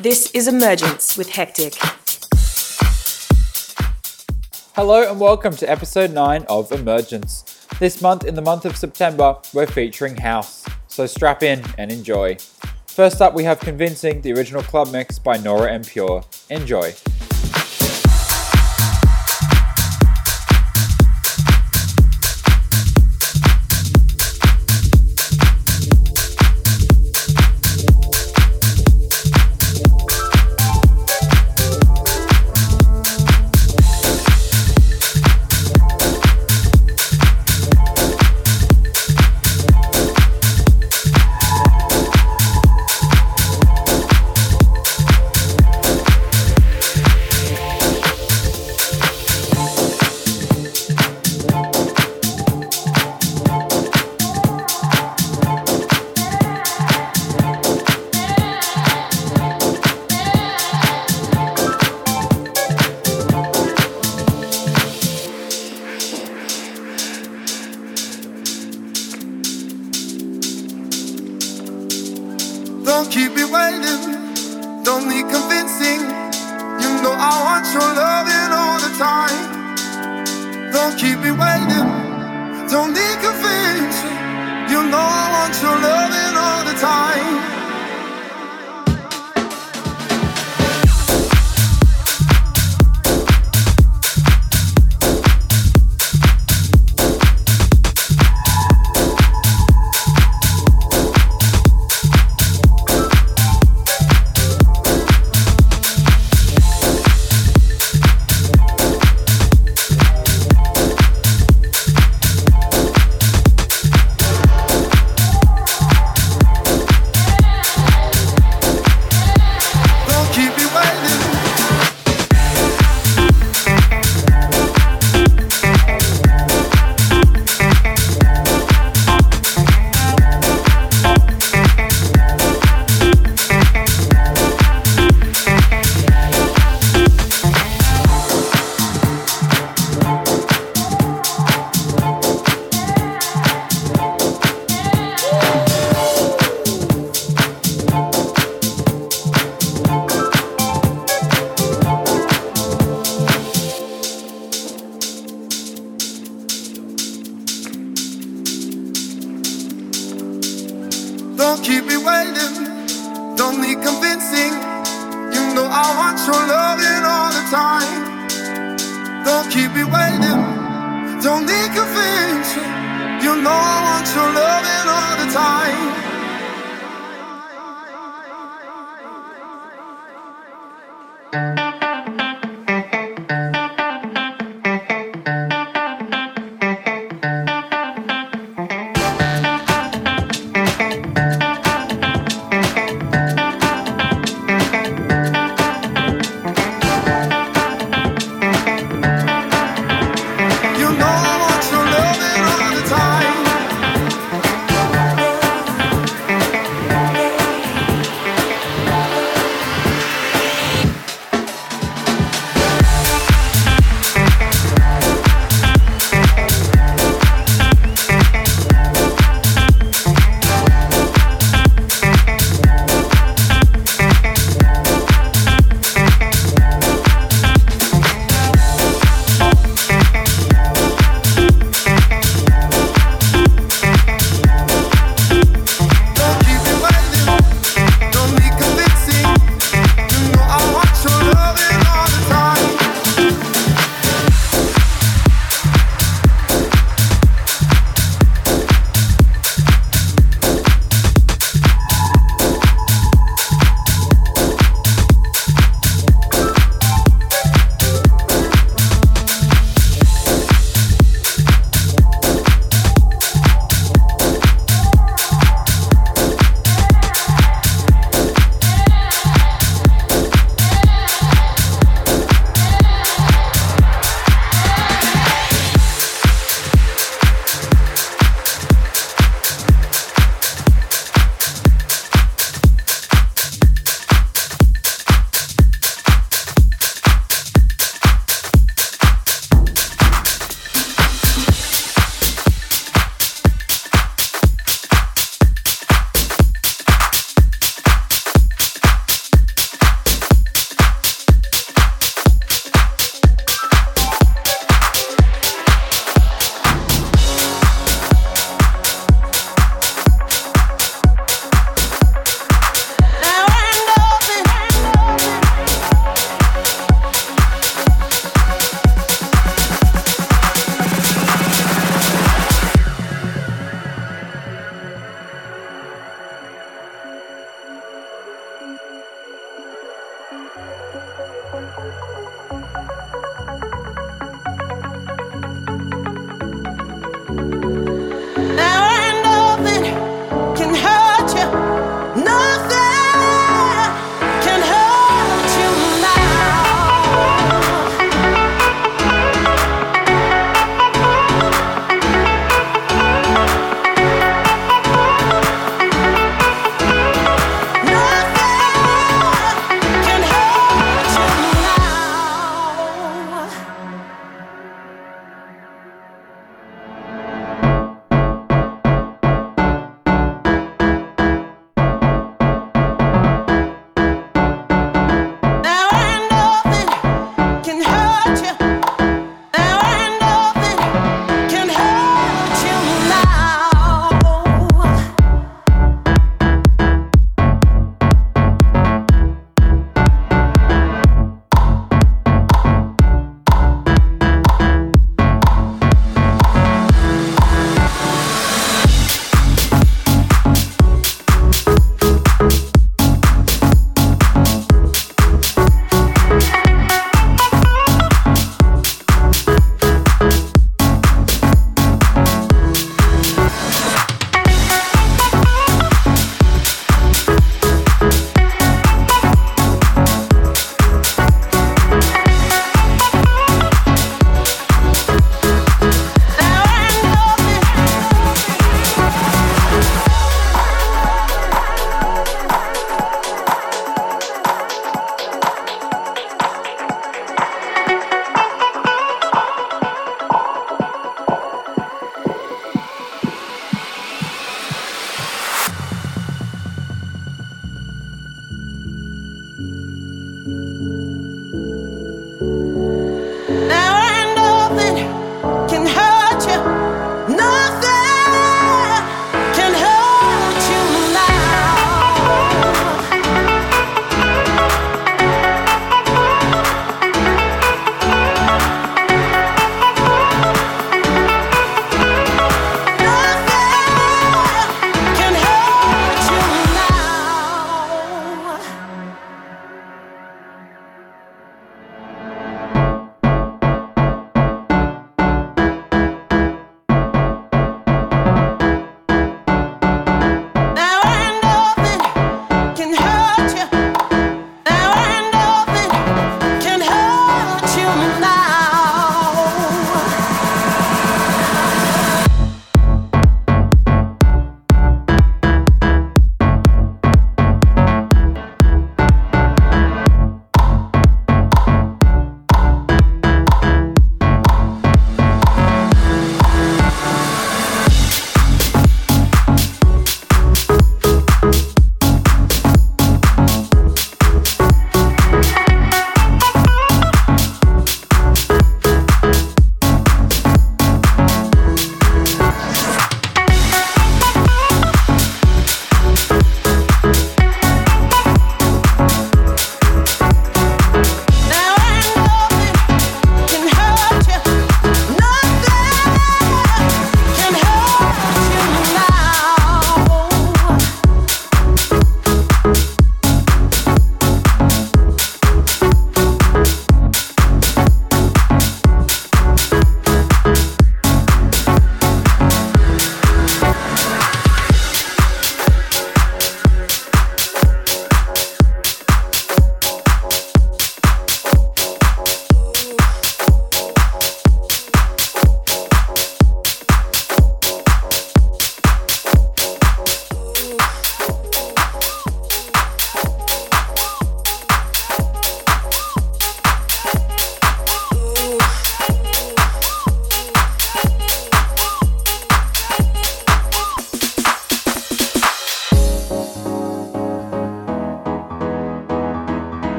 This 0.00 0.30
is 0.30 0.46
Emergence 0.46 1.18
with 1.18 1.30
Hectic. 1.30 1.74
Hello 4.76 5.10
and 5.10 5.18
welcome 5.18 5.56
to 5.56 5.68
episode 5.68 6.12
9 6.12 6.44
of 6.48 6.70
Emergence. 6.70 7.66
This 7.80 8.00
month, 8.00 8.24
in 8.24 8.36
the 8.36 8.40
month 8.40 8.64
of 8.64 8.76
September, 8.76 9.38
we're 9.52 9.66
featuring 9.66 10.16
House, 10.16 10.64
so 10.86 11.04
strap 11.06 11.42
in 11.42 11.64
and 11.78 11.90
enjoy. 11.90 12.36
First 12.86 13.20
up, 13.20 13.34
we 13.34 13.42
have 13.42 13.58
Convincing, 13.58 14.20
the 14.20 14.32
original 14.34 14.62
club 14.62 14.92
mix 14.92 15.18
by 15.18 15.36
Nora 15.36 15.72
En 15.72 15.82
Pure. 15.82 16.22
Enjoy. 16.48 16.94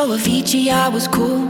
Joe 0.00 0.16
Avicii, 0.16 0.70
I 0.72 0.88
was 0.88 1.06
cool. 1.06 1.42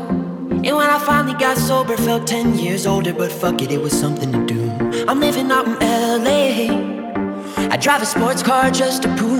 And 0.66 0.74
when 0.76 0.90
I 0.90 0.98
finally 0.98 1.38
got 1.38 1.56
sober, 1.56 1.96
felt 1.96 2.26
10 2.26 2.58
years 2.58 2.84
older, 2.84 3.14
but 3.14 3.30
fuck 3.30 3.62
it, 3.62 3.70
it 3.70 3.80
was 3.80 3.92
something 3.92 4.32
to 4.32 4.44
do. 4.44 5.04
I'm 5.06 5.20
living 5.20 5.52
out 5.52 5.68
in 5.68 5.74
LA. 5.78 7.70
I 7.70 7.76
drive 7.76 8.02
a 8.02 8.06
sports 8.06 8.42
car 8.42 8.72
just 8.72 9.04
to 9.04 9.08
prove 9.14 9.39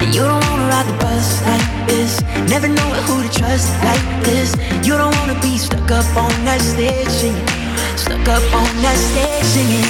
And 0.00 0.14
you 0.14 0.22
don't 0.22 0.44
wanna 0.48 0.68
ride 0.68 0.86
the 0.86 0.96
bus 1.00 1.42
like 1.46 1.88
this. 1.88 2.20
Never 2.48 2.68
know 2.68 2.90
who 3.06 3.22
to 3.22 3.30
trust 3.38 3.72
like 3.82 4.24
this. 4.24 4.54
You 4.86 4.96
don't 4.96 5.14
wanna 5.18 5.38
be 5.40 5.58
stuck 5.58 5.90
up 5.90 6.06
on 6.16 6.32
that 6.44 6.60
stage 6.60 7.08
singing. 7.08 7.46
Stuck 7.96 8.28
up 8.28 8.44
on 8.54 8.70
that 8.82 8.98
stage 9.08 9.44
singing. 9.44 9.88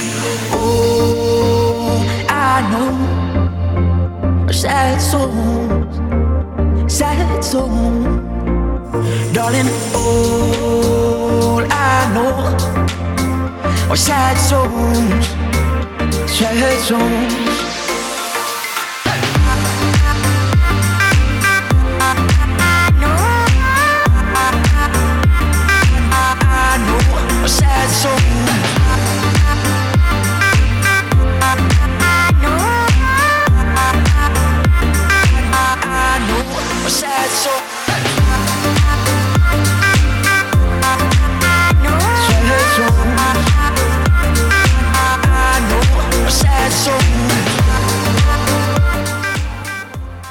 Oh, 0.53 2.03
I 2.29 2.61
know. 2.71 3.17
Sad 4.51 4.99
souls, 4.99 5.97
sad 6.91 7.43
souls. 7.43 8.27
Darling, 9.33 9.69
all 9.93 11.61
I 11.69 12.11
know 12.15 12.33
are 13.91 13.95
sad 13.95 14.37
souls, 14.37 15.27
sad 16.31 16.79
souls. 16.87 17.66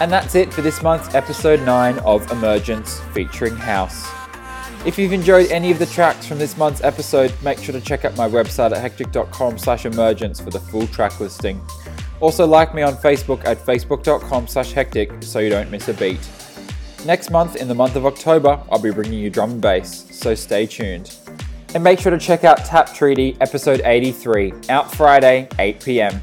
And 0.01 0.12
that's 0.12 0.34
it 0.34 0.53
for 0.53 0.61
this 0.61 0.82
month's 0.82 1.14
episode 1.14 1.62
9 1.62 1.99
of 2.01 2.30
Emergence 2.30 3.01
featuring 3.14 3.57
House. 3.57 4.07
If 4.84 4.99
you've 4.99 5.14
enjoyed 5.14 5.51
any 5.51 5.70
of 5.70 5.78
the 5.78 5.86
tracks 5.86 6.26
from 6.26 6.38
this 6.38 6.57
month's 6.57 6.82
episode, 6.82 7.32
make 7.42 7.59
sure 7.59 7.72
to 7.72 7.80
check 7.80 8.05
out 8.05 8.16
my 8.16 8.28
website 8.28 8.72
at 8.72 8.78
hectic.com 8.78 9.59
slash 9.59 9.86
emergence 9.86 10.38
for 10.38 10.51
the 10.51 10.61
full 10.61 10.86
track 10.88 11.18
listing. 11.18 11.61
Also 12.20 12.47
like 12.47 12.74
me 12.74 12.82
on 12.82 12.94
Facebook 12.94 13.44
at 13.44 13.59
facebook.com 13.59 14.47
slash 14.47 14.72
hectic 14.72 15.11
so 15.22 15.38
you 15.38 15.51
don't 15.51 15.70
miss 15.70 15.88
a 15.88 15.94
beat. 15.94 16.20
Next 17.07 17.30
month, 17.30 17.57
in 17.57 17.66
the 17.66 17.74
month 17.74 17.97
of 17.97 18.05
October, 18.05 18.61
I'll 18.70 18.78
be 18.78 18.90
bringing 18.90 19.18
you 19.18 19.30
drum 19.30 19.53
and 19.53 19.61
bass, 19.61 20.07
so 20.11 20.34
stay 20.34 20.66
tuned. 20.66 21.16
And 21.74 21.82
make 21.82 21.99
sure 22.01 22.11
to 22.11 22.18
check 22.18 22.44
out 22.44 22.59
Tap 22.59 22.92
Treaty 22.94 23.36
episode 23.40 23.80
83, 23.84 24.53
out 24.68 24.94
Friday, 24.94 25.49
8pm. 25.53 26.20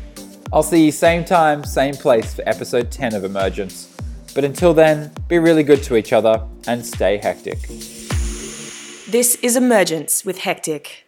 I'll 0.53 0.61
see 0.61 0.85
you 0.85 0.91
same 0.91 1.25
time, 1.25 1.63
same 1.63 1.95
place 1.95 2.35
for 2.35 2.47
episode 2.47 2.91
10 2.91 3.15
of 3.15 3.23
Emergence. 3.23 3.91
But 4.35 4.43
until 4.43 4.71
then, 4.71 5.11
be 5.27 5.39
really 5.39 5.63
good 5.63 5.81
to 5.81 5.95
each 5.95 6.13
other 6.13 6.47
and 6.67 6.85
stay 6.85 7.17
hectic. 7.17 7.59
This 9.09 9.33
is 9.41 9.55
Emergence 9.55 10.23
with 10.23 10.37
Hectic. 10.37 11.07